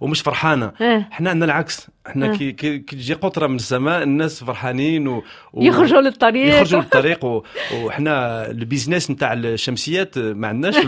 ومش 0.00 0.20
فرحانة. 0.20 0.72
إحنا 0.80 1.30
عندنا 1.30 1.44
العكس 1.44 1.88
إحنا 2.06 2.36
كي 2.36 2.52
كي 2.52 2.78
تجي 2.78 3.14
قطرة 3.14 3.46
من 3.46 3.56
السماء 3.56 4.02
الناس 4.02 4.44
فرحانين 4.44 5.08
و... 5.08 5.22
و... 5.52 5.62
يخرجوا 5.62 6.00
للطريق. 6.00 6.54
يخرجوا 6.54 6.80
للطريق 6.82 7.24
و... 7.24 7.42
وحنا 7.74 8.46
ال 8.50 8.57
business 8.57 9.10
نتاع 9.10 9.32
الشمسيات 9.32 10.18
ما 10.18 10.48
عندناش 10.48 10.74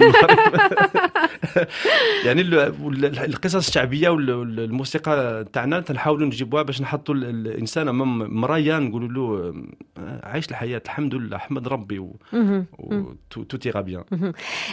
يعني 2.27 2.41
القصص 2.41 3.69
الشعبية 3.69 4.09
والموسيقى 4.09 5.45
تاعنا 5.53 5.81
تنحاولوا 5.81 6.27
نجيبوها 6.27 6.63
باش 6.63 6.83
نحطوا 6.83 7.15
الإنسان 7.15 7.89
أمام 7.89 8.41
مرايه 8.41 8.79
نقولوا 8.79 9.09
له 9.09 9.55
عايش 10.23 10.49
الحياة 10.51 10.83
الحمد 10.85 11.15
لله 11.15 11.37
أحمد 11.37 11.69
ربي 11.69 11.99
و... 11.99 12.17
tout 13.31 13.43
ira 13.43 13.81
bien 13.81 14.05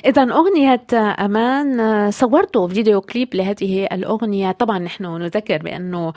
اذا 0.06 0.22
أغنية 0.22 0.86
أمان 0.94 2.12
صورتوا 2.12 2.68
فيديو 2.68 3.02
كليب 3.02 3.36
لهذه 3.36 3.86
الأغنية. 3.86 4.52
طبعا 4.52 4.80
نحن 4.80 5.06
نذكر 5.06 5.58
بأنه 5.58 6.08
آه، 6.08 6.14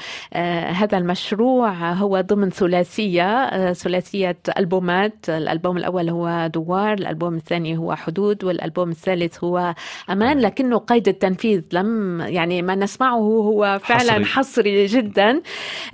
هذا 0.73 0.99
المشروع 0.99 1.92
هو 1.92 2.20
ضمن 2.20 2.50
ثلاثية 2.50 3.26
آه، 3.26 3.73
ثلاثية 3.73 4.37
ألبومات. 4.58 5.28
الألبوم 5.28 5.76
الأول 5.76 6.08
هو 6.11 6.50
دوار 6.54 6.92
الألبوم 6.92 7.35
الثاني 7.35 7.78
هو 7.78 7.94
حدود 7.94 8.44
والألبوم 8.44 8.90
الثالث 8.90 9.44
هو 9.44 9.75
أمان. 10.11 10.40
لكنه 10.40 10.78
قيد 10.78 11.08
التنفيذ. 11.08 11.62
لم 11.73 12.20
يعني 12.20 12.62
ما 12.62 12.75
نسمعه 12.75 13.16
هو 13.18 13.78
فعلا 13.82 14.12
حصري, 14.12 14.25
حصري 14.25 14.87
جدا. 14.87 15.42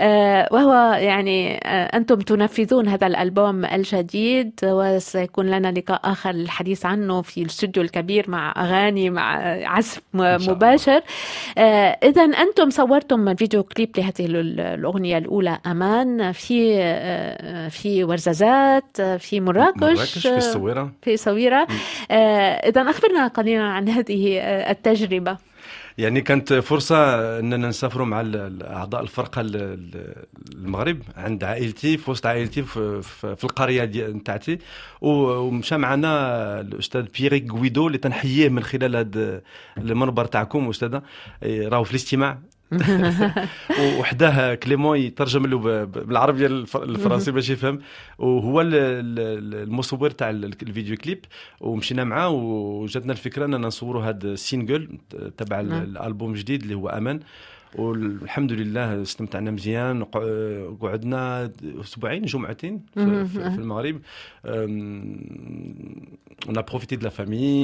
آه، 0.01 0.49
وهو 0.53 0.73
يعني 0.93 1.57
أنتم 1.97 2.19
تنفذون 2.19 2.89
هذا 2.89 3.07
الألبوم 3.07 3.65
الجديد 3.65 4.53
وسيكون 4.65 5.47
لنا 5.47 5.73
لقاء 5.73 6.01
آخر 6.05 6.31
للحديث 6.31 6.87
عنه 6.87 7.23
في 7.23 7.43
الاستوديو 7.43 7.83
الكبير 7.83 8.31
مع 8.31 8.55
أغاني 8.57 9.11
مع 9.11 9.37
عزف 9.69 10.01
مباشر. 10.15 11.01
إذا 12.03 12.23
أنتم 12.23 12.71
صورتم 12.71 13.35
فيديو 13.35 13.63
كليب 13.63 13.93
لهذه 14.21 14.41
الأغنية 14.75 15.19
الأولى 15.19 15.59
أمان 15.67 16.33
في 16.33 16.77
في 17.71 18.05
ورزازات 18.05 19.01
في 19.01 19.41
مراكش 19.41 19.83
مراكش 19.83 20.19
في 20.19 20.37
الصويرة. 20.37 20.93
في 21.03 21.17
صويرة. 21.17 21.67
إذا 22.11 22.83
أخبرنا 22.83 23.27
قليلا 23.27 23.63
عن 23.63 23.89
هذه 23.89 24.41
التجربة. 24.71 25.37
يعني 25.99 26.21
كانت 26.21 26.53
فرصة 26.53 26.97
أننا 27.39 27.69
نسافروا 27.69 28.07
مع 28.07 28.21
أعضاء 28.63 29.03
الفرقة 29.03 29.41
المغرب 30.55 30.99
عند 31.17 31.45
عائلتي 31.45 31.97
في 31.97 32.11
وسط 32.11 32.27
عائلتي 32.27 32.63
في, 32.63 33.45
القرية 33.45 33.85
نتاعتي. 34.07 34.59
ومشى 35.01 35.77
معنا 35.77 36.61
الأستاذ 36.61 37.07
بيريك 37.19 37.53
غويدو 37.53 37.87
اللي 37.87 37.99
تنحييه 37.99 38.49
من 38.49 38.63
خلال 38.63 38.97
هذا 38.97 39.41
المنبر 39.79 40.25
تاعكم 40.25 40.69
أستاذة. 40.69 41.03
راهو 41.45 41.85
في 41.85 41.91
الاستماع. 41.91 42.39
وحداه 43.99 44.55
كليمون 44.55 44.99
يترجم 44.99 45.47
له 45.47 45.85
بالعربية 45.85 46.47
الفرنسي 46.77 47.31
باش 47.31 47.51
يفهم. 47.51 47.81
وهو 48.19 48.61
المصور 48.61 50.11
تاع 50.11 50.31
الفيديو 50.31 50.97
كليب. 50.97 51.25
ومشينا 51.61 52.05
معاه 52.05 52.31
وجاتنا 52.31 53.13
الفكرة 53.13 53.45
أننا 53.45 53.59
نصوروا 53.59 54.03
هذا 54.05 54.27
ال 54.29 54.39
single 54.39 54.99
تبع. 55.37 55.61
الألبوم 55.61 56.31
الجديد 56.31 56.63
اللي 56.63 56.75
هو 56.75 56.89
أمان 56.89 57.21
والحمد 57.75 58.53
لله 58.53 59.03
استمتعنا 59.03 59.51
مزيان. 59.51 60.05
قعدنا 60.81 61.51
أسبوعين 61.81 62.23
جمعتين 62.23 62.81
في, 62.95 63.27
في 63.27 63.59
المغرب. 63.59 64.01
on 64.47 66.63
profitait 66.69 66.97
de 66.97 67.05
la 67.05 67.11
famille 67.11 67.63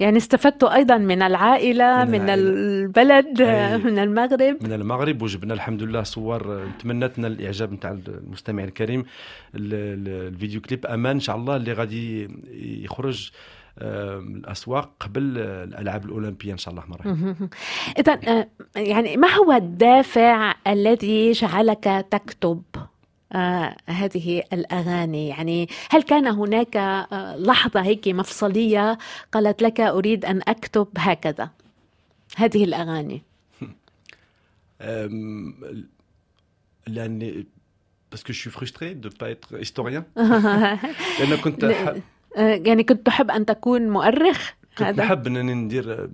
يعني 0.00 0.16
استفدتوا 0.16 0.74
أيضا 0.74 0.98
من 0.98 1.22
العائلة 1.22 2.04
من, 2.04 2.10
من 2.10 2.28
البلد 2.28 3.42
من 3.84 3.98
المغرب. 3.98 4.56
من 4.62 4.72
المغرب 4.72 5.22
وجبنا 5.22 5.54
الحمد 5.54 5.82
لله 5.82 6.02
صور. 6.02 6.66
تمنتنا 6.78 7.26
الإعجاب 7.26 7.72
نتاع 7.72 7.98
المستمع 8.08 8.64
الكريم. 8.64 9.04
الفيديو 9.54 10.60
كليب 10.60 10.86
أمان 10.86 11.12
إن 11.12 11.20
شاء 11.20 11.36
الله 11.36 11.56
اللي 11.56 11.72
غادي 11.72 12.28
يخرج 12.84 13.30
الأسواق 13.78 14.92
قبل 15.00 15.38
الألعاب 15.38 16.04
الأولمبية 16.04 16.52
إن 16.52 16.58
شاء 16.58 16.74
الله 16.74 16.84
مرة. 16.88 17.16
اذا 18.00 18.20
آه، 18.28 18.48
يعني 18.76 19.16
ما 19.16 19.28
هو 19.28 19.52
الدافع 19.52 20.54
الذي 20.66 21.32
جعلك 21.32 22.06
تكتب 22.10 22.62
آه 23.32 23.76
هذه 23.86 24.42
الأغاني؟ 24.52 25.28
يعني 25.28 25.68
هل 25.90 26.02
كان 26.02 26.26
هناك 26.26 26.76
آه 26.76 27.36
لحظة 27.36 27.80
هيك 27.80 28.08
مفصلية 28.08 28.98
قالت 29.32 29.62
لك 29.62 29.80
أريد 29.80 30.24
أن 30.24 30.40
أكتب 30.48 30.88
هكذا؟ 30.96 31.50
هذه 32.36 32.64
الأغاني. 32.64 33.22
لأني 36.86 37.46
parce 38.10 38.24
que 38.24 38.32
je 38.32 38.38
suis 38.38 38.50
frustré 38.50 38.94
de 38.94 39.08
pas 39.20 39.30
être 39.30 39.56
historien 39.56 40.04
لأن 41.20 41.36
كنت 41.44 41.64
يعني 42.36 42.84
كنت 42.84 43.06
تحب 43.06 43.30
أن 43.30 43.46
تكون 43.46 43.88
مؤرخ؟ 43.88 44.50
كنت 44.78 44.82
هذا. 44.82 45.04
نحب 45.04 45.26
أنني 45.26 45.54
ندير 45.54 46.08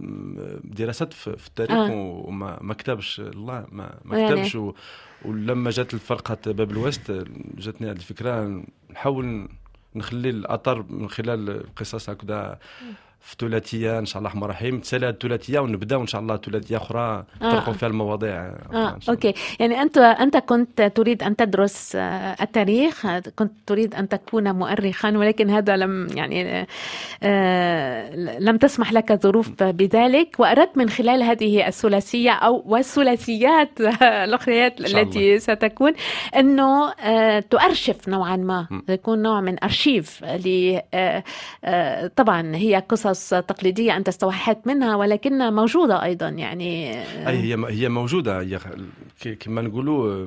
دراسات 0.65 1.13
في 1.13 1.47
التاريخ 1.47 1.77
آه. 1.77 1.91
وما 2.27 2.59
ما 2.61 2.75
كتبش 2.75 3.21
الله 3.21 3.67
ما, 3.73 3.95
ما 4.05 4.19
يعني. 4.19 4.35
كتبش. 4.35 4.55
و... 4.55 4.75
ولما 5.25 5.71
جات 5.71 5.95
الفرقة 5.95 6.53
باب 6.53 6.71
الوست 6.71 7.25
جاتني 7.59 7.91
هذه 7.91 7.97
الفكرة 7.97 8.63
نحاول 8.91 9.49
نخلي 9.95 10.31
الاثر 10.31 10.85
من 10.89 11.09
خلال 11.09 11.75
قصص 11.77 12.11
هكذا. 12.11 12.59
في 13.21 13.37
ثلاثية 13.39 13.99
إن 13.99 14.07
شاء 14.07 14.19
الله 14.19 14.29
الرحمن 14.29 14.45
الرحيم 14.45 14.81
تسالي 14.81 15.09
الثلاثية 15.09 15.59
ونبداو 15.59 16.01
ان 16.01 16.07
شاء 16.07 16.21
الله 16.21 16.37
ثلاثية 16.37 16.77
أخرى 16.77 17.25
نطرقوا 17.37 17.75
آه. 17.75 17.77
فيها 17.77 17.89
المواضيع. 17.89 18.55
آه. 18.73 18.99
أوكي. 19.09 19.35
يعني 19.61 19.83
انت 19.83 19.99
أنت 19.99 20.37
كنت 20.37 20.83
تريد 20.83 21.23
أن 21.23 21.37
تدرس 21.37 21.97
آه، 21.97 22.37
التاريخ 22.41 23.07
كنت 23.37 23.53
تريد 23.67 23.95
أن 23.95 24.09
تكون 24.09 24.53
مؤرخا 24.53 25.11
ولكن 25.11 25.51
هذا 25.51 25.77
لم 25.77 26.09
يعني 26.15 26.67
آه 27.23 28.17
لم 28.39 28.57
تسمح 28.57 28.93
لك 28.93 29.23
ظروف 29.23 29.63
بذلك. 29.63 30.37
وأردت 30.39 30.77
من 30.77 30.89
خلال 30.89 31.23
هذه 31.23 31.69
الثلاثية 31.69 32.31
أو 32.31 32.63
والثلاثيات 32.67 33.81
الأخريات 34.29 34.81
التي 34.81 35.39
ستكون 35.39 35.93
أنه 36.37 36.93
آه 36.93 37.41
تؤرشف 37.41 38.09
نوعا 38.09 38.37
ما 38.37 38.67
يكون 38.89 39.23
نوع 39.23 39.41
من 39.41 39.65
أرشيف 39.65 40.25
ل 40.25 40.79
آه 40.95 41.25
آه 41.65 42.07
طبعا 42.17 42.57
هي 42.57 42.83
قصص 42.89 43.08
قصص 43.09 43.29
تقليدية 43.29 43.97
أنت 43.97 44.09
استوحيت 44.09 44.67
منها 44.67 44.97
ولكنها 44.97 45.51
موجودة 45.51 46.03
أيضا 46.03 46.29
يعني. 46.29 47.01
أي 47.29 47.55
هي 47.55 47.57
هي 47.69 47.89
موجودة. 47.89 48.41
هي 48.41 48.59
كما 49.35 49.63
نقولوا 49.63 50.27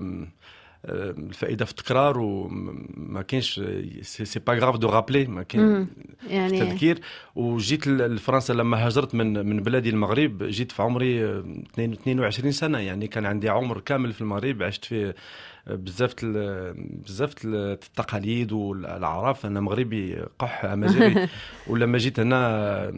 الفائده 0.85 1.65
في 1.65 1.71
التكرار 1.71 2.19
وما 2.19 3.21
كاينش 3.21 3.61
c'est 4.01 4.39
pas 4.39 4.53
grave 4.53 4.77
de 4.77 4.89
rappeler 4.89 5.25
ما 5.25 5.43
كاين 5.43 5.87
يعني 6.29 6.61
التذكير. 6.61 6.99
وجيت 7.35 7.87
لفرنسا 7.87 8.53
لما 8.53 8.85
هاجرت 8.85 9.15
من 9.15 9.45
من 9.45 9.63
بلادي 9.63 9.89
المغرب 9.89 10.43
جيت 10.43 10.71
في 10.71 10.81
عمري 10.81 11.39
22 11.79 12.51
سنة 12.51 12.79
يعني 12.79 13.07
كان 13.07 13.25
عندي 13.25 13.49
عمر 13.49 13.79
كامل 13.79 14.13
في 14.13 14.21
المغرب 14.21 14.63
عشت 14.63 14.85
فيه 14.85 15.15
بزاف 15.67 16.15
بزاف 17.05 17.33
التقاليد 17.45 18.51
والأعراف. 18.51 19.45
أنا 19.45 19.59
مغربي 19.59 20.23
قح 20.39 20.65
امازيغي 20.65 21.27
ولما 21.67 21.97
جيت 21.97 22.19
هنا 22.19 22.93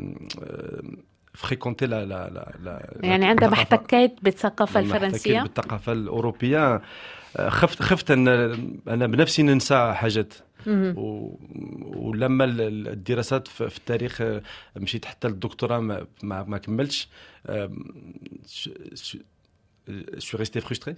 فريكونتي 1.34 1.86
لا 1.86 2.06
لا 2.06 2.30
لا, 2.64 2.94
يعني 3.04 3.26
عندما 3.26 3.54
احتكيت 3.54 4.16
بالثقافة 4.22 4.80
الفرنسية؟ 4.80 5.42
بالثقافة 5.42 5.92
الأوروبية. 5.92 6.82
خفت 7.38 7.82
خفت 7.82 8.12
ان 8.12 8.28
أنا 8.88 9.08
بنفسي 9.08 9.44
ننسى 9.44 9.94
حاجات. 9.94 10.34
و... 10.68 11.36
ولما 11.96 12.46
الدراسات 12.46 13.48
في 13.48 13.78
التاريخ 13.78 14.24
مشيت 14.76 15.06
حتى 15.06 15.28
للدكتوراه 15.28 15.80
ما, 15.80 16.06
ما, 16.24 16.44
ما 16.44 16.58
كملتش 19.88 20.26
شو 20.26 20.38
ريستي 20.38 20.62
فرستري 20.62 20.96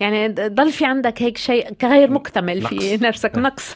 يعني 0.00 0.28
ضل 0.28 0.72
في 0.72 0.84
عندك 0.84 1.22
هيك 1.22 1.36
شيء 1.36 1.76
غير 1.84 2.10
مكتمل 2.10 2.62
في 2.62 2.96
نفسك. 2.96 3.38
نقص. 3.38 3.74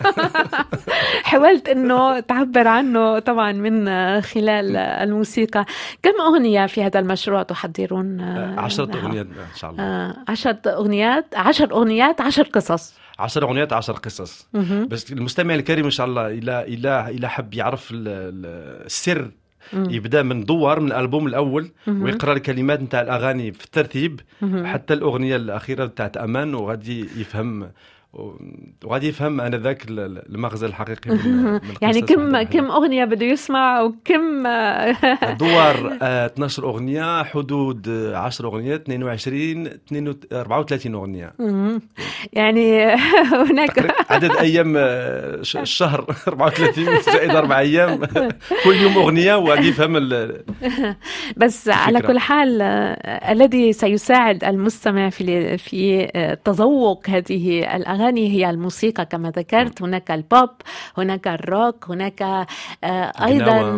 حاولت 1.25 1.69
إنه 1.69 2.21
تعبر 2.21 2.69
عنه 2.69 3.19
طبعا 3.19 3.53
من 3.53 3.87
خلال 4.21 4.77
الموسيقى. 4.77 5.65
كم 6.03 6.21
أغنية 6.21 6.67
في 6.67 6.83
هذا 6.83 7.01
المشروع 7.01 7.43
تحضرون؟ 7.43 8.21
عشرة 8.59 8.97
أغنيات 8.97 9.27
إن 9.27 9.57
شاء 9.57 9.71
الله. 9.71 10.15
عشرة 10.29 10.61
أغنيات 10.67 11.27
عشر 11.35 11.73
أغنيات 11.73 12.21
عشر 12.21 12.43
قصص. 12.43 12.95
عشر 13.19 13.43
أغنيات 13.43 13.73
عشر 13.73 13.93
قصص. 13.93 14.49
بس 14.89 15.13
المستمع 15.13 15.55
الكريم 15.55 15.85
إن 15.85 15.91
شاء 15.91 16.07
الله 16.07 16.27
إلى 16.27 16.63
إلى 16.63 17.09
إلى 17.11 17.29
حب 17.29 17.55
يعرف 17.55 17.89
السر 17.93 19.31
يبدا 19.73 20.23
من 20.23 20.45
دوار 20.45 20.81
من 20.81 20.87
الألبوم 20.87 21.27
الأول 21.27 21.71
ويقرأ 21.89 22.33
الكلمات 22.33 22.81
نتاع 22.81 23.01
الأغاني 23.01 23.53
في 23.53 23.65
الترتيب 23.65 24.21
حتى 24.65 24.95
الأغنية 24.95 25.37
الأخيرة 25.37 25.85
نتاعت 25.87 26.17
أمان 26.17 26.55
وغادي 26.55 27.01
يفهم 27.01 27.71
وغادي 28.13 29.09
يفهم 29.09 29.41
أنا 29.41 29.57
ذاك 29.57 29.85
المغزى 29.89 30.67
الحقيقي 30.67 31.11
من, 31.11 31.45
من 31.53 31.61
يعني 31.83 32.01
كم 32.01 32.43
كم 32.43 32.71
أغنية 32.71 33.05
بده 33.05 33.27
يسمع 33.27 33.81
وكم 33.81 34.43
دوار 35.41 35.99
12 36.03 36.65
أغنية 36.65 37.23
حدود 37.23 37.89
10 38.15 38.49
اغنيات 38.49 38.81
22 38.81 39.69
34 40.33 40.95
أغنية. 40.95 41.33
يعني 42.33 42.85
هناك 43.51 43.95
عدد 44.11 44.31
أيام 44.31 44.75
آه، 44.77 45.41
الشهر 45.55 46.15
34 46.29 47.01
زائد 47.01 47.31
أربع 47.31 47.59
أيام. 47.59 48.05
كل 48.65 48.77
يوم 48.83 48.99
أغنية 48.99 49.35
وغادي 49.35 49.69
يفهم 49.69 49.93
بس 51.37 51.69
على 51.69 52.01
كل 52.01 52.19
حال 52.19 52.63
آه، 52.63 53.33
الذي 53.33 53.73
سيساعد 53.73 54.45
المستمع 54.45 55.11
في 55.11 55.59
في 55.59 56.11
آه، 56.15 56.35
تذوق 56.35 57.11
هذه 57.11 57.77
الأغاني 57.77 58.02
هي 58.09 58.51
الموسيقى 58.51 59.07
كما 59.07 59.31
ذكرت. 59.31 59.83
هناك 59.83 60.11
البوب 60.11 60.51
هناك 60.99 61.29
الروك 61.29 61.91
هناك 61.91 62.47
أيضا 63.25 63.77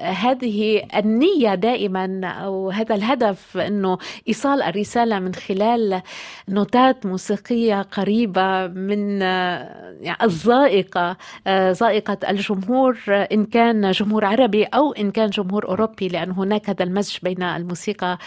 هذه 0.00 0.82
النية 0.96 1.54
دائما 1.54 2.26
أو 2.26 2.70
هذا 2.70 2.94
الهدف 2.94 3.56
إنه 3.56 3.98
إيصال 4.28 4.62
الرسالة 4.62 5.18
من 5.18 5.34
خلال 5.34 6.02
نوتات 6.48 7.06
موسيقية 7.06 7.82
قريبة 7.82 8.66
من 8.66 9.20
يعني 9.20 10.18
الذائقه 10.22 11.16
ذائقه 11.48 12.18
الجمهور 12.28 12.98
إن 13.08 13.44
كان 13.44 13.90
جمهور 13.90 14.24
عربي 14.24 14.64
أو 14.64 14.92
إن 14.92 15.10
كان 15.10 15.30
جمهور 15.30 15.68
أوروبي 15.68 16.08
لأن 16.08 16.30
هناك 16.30 16.70
هذا 16.70 16.84
المزج 16.84 17.18
بين 17.22 17.42
الموسيقى 17.42 18.18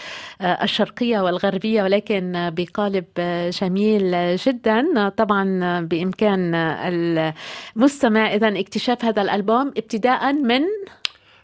الشرقية 0.41 1.19
والغربية 1.19 1.83
ولكن 1.83 2.51
بقالب 2.57 3.05
جميل 3.61 4.35
جدا. 4.35 5.09
طبعا 5.09 5.24
بإمكان 5.81 6.55
المستمع 7.75 8.33
اذا 8.33 8.59
اكتشاف 8.59 9.05
هذا 9.05 9.21
الألبوم 9.21 9.67
ابتداء 9.67 10.33
من 10.33 10.61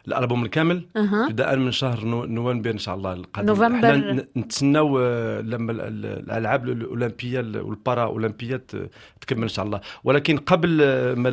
الألبوم 0.07 0.45
الكامل 0.45 0.85
ابتداء 0.95 1.55
من 1.55 1.71
شهر 1.71 2.05
نوفمبر 2.05 2.71
إن 2.71 2.77
شاء 2.77 2.95
الله 2.95 3.13
القادم. 3.13 3.47
نوفمبر. 3.47 4.25
نتسناو 4.37 4.99
آه، 4.99 5.41
لما 5.41 5.71
الألعاب 5.71 6.69
الأولمبية 6.69 7.39
والبارا 7.39 8.03
اولمبيه 8.03 8.63
تكمل 9.21 9.41
إن 9.41 9.47
شاء 9.47 9.65
الله. 9.65 9.81
ولكن 10.03 10.37
قبل 10.37 10.79
آه، 10.81 11.13
ما 11.13 11.29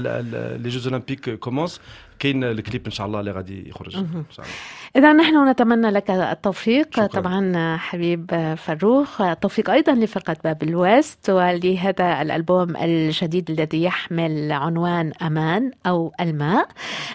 les 0.63 0.69
Jeux 0.69 0.87
olympiques 0.87 1.31
commencent 1.31 1.81
كاين 2.19 2.45
الكليب 2.45 2.87
إن 2.87 2.91
شاء 2.91 3.07
الله 3.07 3.21
اللي 3.21 3.31
غادي 3.31 3.69
يخرج. 3.69 3.97
إن 3.97 4.25
شاء 4.31 4.47
الله. 4.47 4.57
إذا 4.97 5.13
نحن 5.13 5.49
نتمنى 5.49 5.91
لك 5.91 6.11
التوفيق 6.11 6.87
شكرا. 6.93 7.07
طبعا 7.07 7.77
حبيب 7.77 8.55
فروخ 8.59 9.21
التوفيق 9.21 9.71
أيضا 9.71 9.93
لفرقة 9.93 10.37
باب 10.45 10.63
الويست 10.63 11.31
ولهذا 11.31 12.23
الألبوم 12.23 12.77
الجديد 12.77 13.51
الذي 13.51 13.83
يحمل 13.83 14.53
عنوان 14.53 15.13
أمان 15.23 15.71
أو 15.87 16.13
الماء. 16.21 16.69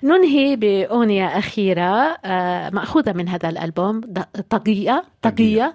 ننهي 0.04 0.56
بأغنية 0.56 1.38
اخيره 1.43 2.17
آه، 2.25 2.69
مأخوذة 2.69 3.12
من 3.13 3.29
هذا 3.29 3.49
الألبوم 3.49 4.01
طاقيه 4.49 5.03
طاقيه 5.21 5.73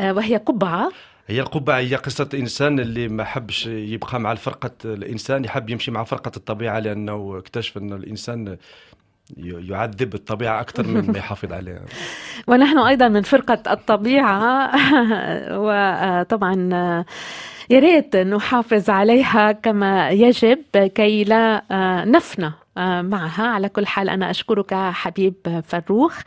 آه، 0.00 0.12
وهي 0.12 0.36
قبعة. 0.36 0.90
هي 1.26 1.40
القبعة 1.40 1.78
هي 1.78 1.94
قصة 1.96 2.28
إنسان 2.34 2.80
اللي 2.80 3.08
ما 3.08 3.24
حبش 3.24 3.66
يبقى 3.66 4.20
مع 4.20 4.32
الفرقة 4.32 4.70
الإنسان 4.84 5.44
يحب 5.44 5.70
يمشي 5.70 5.90
مع 5.90 6.04
فرقة 6.04 6.32
الطبيعة 6.36 6.78
لأنه 6.78 7.38
اكتشف 7.38 7.78
أن 7.78 7.92
الإنسان 7.92 8.56
يعذب 9.36 10.14
الطبيعة 10.14 10.60
أكثر 10.60 10.86
من 10.86 11.10
ما 11.12 11.18
يحافظ 11.18 11.52
عليها. 11.58 11.82
ونحن 12.46 12.78
أيضا 12.78 13.08
من 13.08 13.22
فرقة 13.22 13.72
الطبيعة. 13.72 14.70
وطبعا 15.64 17.04
يا 17.72 17.78
ريت 17.78 18.16
نحافظ 18.16 18.90
عليها 18.90 19.52
كما 19.52 20.10
يجب 20.10 20.58
كي 20.94 21.24
لا 21.24 21.62
نفنى 22.06 22.52
معها. 23.02 23.46
على 23.46 23.68
كل 23.68 23.86
حال 23.86 24.08
أنا 24.10 24.30
أشكرك 24.30 24.74
حبيب 24.74 25.62
فروخ. 25.66 26.20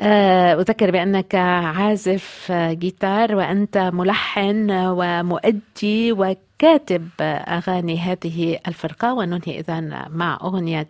آه، 0.00 0.54
أذكر 0.54 0.90
بأنك 0.90 1.34
عازف 1.34 2.52
جيتار 2.52 3.34
وأنت 3.36 3.78
ملحن 3.78 4.70
ومؤدي 4.70 6.12
وكاتب 6.56 7.08
أغاني 7.20 7.98
هذه 7.98 8.58
الفرقة 8.68 9.14
وننهي 9.14 9.60
إذا 9.60 9.80
مع 10.08 10.38
أغنية 10.42 10.88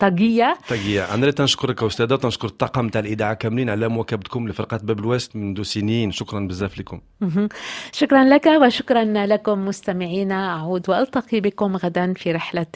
طاقية 0.00 0.58
طاقية 0.68 1.14
أنا 1.14 1.30
تنشكرك 1.30 1.82
أستاذة 1.82 2.12
وتنشكر 2.12 2.48
الطاقم 2.48 2.88
تاع 2.88 3.00
الإذاعة 3.00 3.34
كاملين 3.34 3.70
على 3.70 3.88
مواكبتكم 3.88 4.48
لفرقة 4.48 4.80
باب 4.82 4.98
الويست 4.98 5.36
منذ 5.36 5.62
سنين 5.62 6.10
شكرا 6.10 6.40
بزاف 6.40 6.78
لكم. 6.78 7.00
شكرا 7.92 8.24
لك 8.24 8.46
وشكرا 8.46 9.04
لكم 9.26 9.66
مستمعينا 9.66 10.54
أعود 10.56 10.90
وألتقي 10.90 11.40
بكم 11.40 11.76
غدا 11.76 12.12
في 12.12 12.32
رحلة 12.32 12.66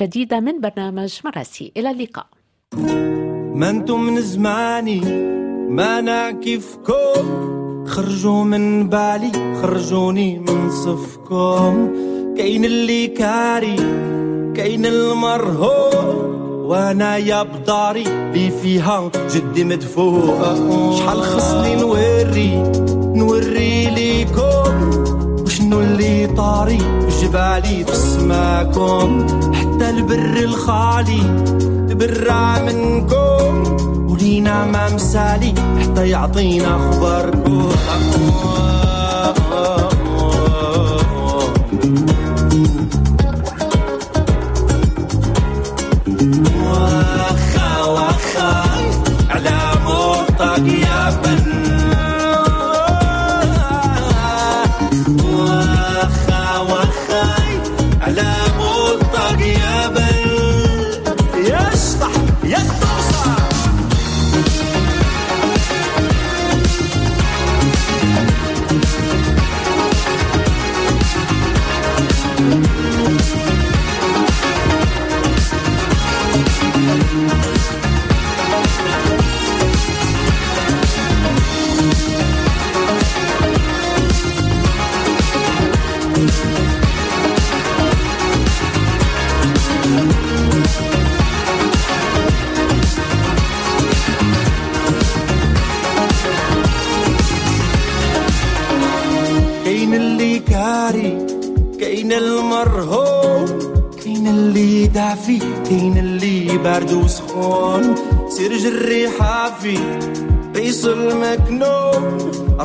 جديدة 0.00 0.40
من 0.40 0.60
برنامج 0.60 1.20
مراسي. 1.24 1.72
إلى 1.76 1.90
اللقاء. 1.90 2.26
ما 3.54 3.70
أنتم 3.70 4.00
من 4.00 4.20
زماني 4.20 5.00
ما 5.70 5.98
أنا 5.98 6.30
كيفكم 6.30 7.59
خرجوا 7.86 8.44
من 8.44 8.88
بالي 8.88 9.32
خرجوني 9.62 10.38
من 10.38 10.70
صفكم. 10.70 11.88
كاين 12.36 12.64
اللي 12.64 13.06
كاري 13.06 13.76
كاين 14.56 14.86
المرهوب. 14.86 16.40
وأنا 16.70 17.16
يا 17.16 17.42
بداري 17.42 18.04
لي 18.04 18.50
فيها 18.62 19.10
جدي 19.34 19.64
مدفوع. 19.64 20.54
شحال 20.98 21.22
خصني 21.22 21.74
نوري 21.76 22.62
نوري 23.14 23.90
ليكم؟ 23.90 24.90
وشنو 25.44 25.80
اللي 25.80 26.26
طاري 26.26 26.78
في 26.78 27.26
جبالي 27.26 27.84
في 27.84 27.94
سماكم 27.94 29.26
حتى 29.54 29.90
البر 29.90 30.44
الخالي 30.44 31.22
تبرع 31.88 32.58
منكم. 32.58 33.69
ولينا 34.40 34.64
ما 34.64 34.94
مسالي 34.94 35.54
حتى 35.80 36.08
يعطينا 36.08 36.76
واخا 36.76 38.69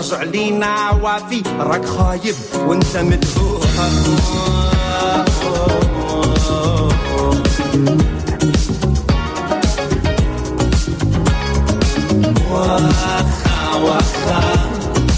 ارجع 0.05 0.23
لينا 0.23 0.65
عوافي 0.65 1.43
راك 1.59 1.85
خايب 1.85 2.35
وانت 2.57 2.97
مدهوح 2.97 3.61
واخا 12.51 13.75
واخا 13.75 14.69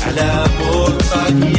على 0.08 0.44
بورتك. 0.60 1.57